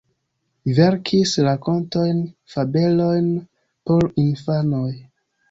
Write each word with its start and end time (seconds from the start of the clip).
Verkis 0.77 1.33
rakontojn, 1.47 2.23
fabelojn 2.55 3.29
por 3.91 4.09
infanoj. 4.27 4.91